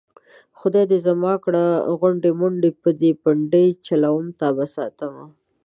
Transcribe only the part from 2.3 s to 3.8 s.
منډې په سر به پنډې